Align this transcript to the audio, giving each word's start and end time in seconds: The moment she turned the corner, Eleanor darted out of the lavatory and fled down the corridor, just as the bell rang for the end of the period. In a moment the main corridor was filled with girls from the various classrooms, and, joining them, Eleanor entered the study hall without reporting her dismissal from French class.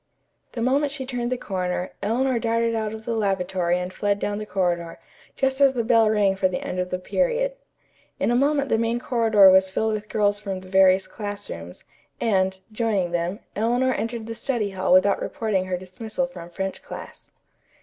The 0.53 0.63
moment 0.63 0.91
she 0.91 1.05
turned 1.05 1.31
the 1.31 1.37
corner, 1.37 1.91
Eleanor 2.01 2.39
darted 2.39 2.73
out 2.73 2.91
of 2.91 3.05
the 3.05 3.13
lavatory 3.13 3.77
and 3.77 3.93
fled 3.93 4.17
down 4.17 4.39
the 4.39 4.47
corridor, 4.47 4.97
just 5.35 5.61
as 5.61 5.73
the 5.73 5.83
bell 5.83 6.09
rang 6.09 6.35
for 6.35 6.47
the 6.47 6.57
end 6.59 6.79
of 6.79 6.89
the 6.89 6.97
period. 6.97 7.53
In 8.19 8.31
a 8.31 8.35
moment 8.35 8.69
the 8.69 8.79
main 8.79 8.97
corridor 8.99 9.51
was 9.51 9.69
filled 9.69 9.93
with 9.93 10.09
girls 10.09 10.39
from 10.39 10.61
the 10.61 10.69
various 10.69 11.05
classrooms, 11.05 11.83
and, 12.19 12.61
joining 12.71 13.11
them, 13.11 13.41
Eleanor 13.55 13.93
entered 13.93 14.25
the 14.25 14.33
study 14.33 14.71
hall 14.71 14.91
without 14.91 15.21
reporting 15.21 15.65
her 15.65 15.77
dismissal 15.77 16.25
from 16.25 16.49
French 16.49 16.81
class. 16.81 17.31